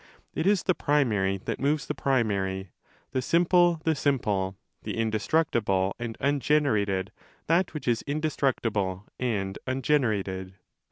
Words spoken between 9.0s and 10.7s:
and ungenerated.